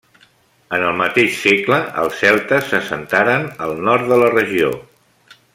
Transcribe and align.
En 0.77 0.85
el 0.85 0.95
mateix 1.01 1.35
segle, 1.41 1.77
els 2.05 2.17
celtes 2.23 2.67
s'assentaren 2.73 3.47
al 3.67 3.77
nord 3.91 4.13
de 4.15 4.21
la 4.25 4.35
regió. 4.37 4.77